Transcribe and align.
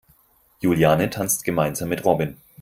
Juliane 0.63 1.11
tanzt 1.11 1.43
gemeinsam 1.43 1.87
mit 1.89 2.03
Robin. 2.05 2.37